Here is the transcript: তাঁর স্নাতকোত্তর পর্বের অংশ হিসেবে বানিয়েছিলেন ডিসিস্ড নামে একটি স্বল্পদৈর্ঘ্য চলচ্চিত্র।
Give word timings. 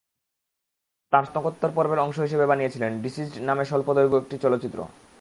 তাঁর 1.13 1.23
স্নাতকোত্তর 1.25 1.71
পর্বের 1.75 2.03
অংশ 2.05 2.17
হিসেবে 2.19 2.45
বানিয়েছিলেন 2.51 2.91
ডিসিস্ড 3.03 3.35
নামে 3.47 3.61
একটি 3.61 3.69
স্বল্পদৈর্ঘ্য 3.71 4.37
চলচ্চিত্র। 4.43 4.79